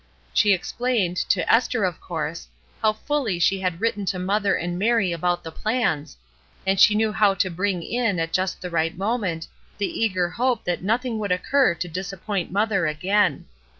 She 0.33 0.51
explained, 0.51 1.17
to 1.29 1.47
Esther 1.47 1.83
of 1.83 2.01
course, 2.01 2.47
how 2.81 2.93
fully 2.93 3.37
she 3.37 3.59
had 3.61 3.79
written 3.79 4.03
to 4.05 4.17
mother 4.17 4.55
and 4.55 4.79
Mary 4.79 5.11
about 5.11 5.43
the 5.43 5.51
plans, 5.51 6.17
and 6.65 6.79
she 6.79 6.95
knew 6.95 7.11
how 7.11 7.35
to 7.35 7.51
bring 7.51 7.83
in 7.83 8.17
at 8.19 8.33
just 8.33 8.63
the 8.63 8.71
right 8.71 8.97
moment 8.97 9.47
the 9.77 9.99
eager 10.01 10.27
hope 10.27 10.63
that 10.63 10.81
nothing 10.81 11.19
would 11.19 11.31
occur 11.31 11.75
to 11.75 11.87
disappoint 11.87 12.51
mother 12.51 12.87
again. 12.87 13.45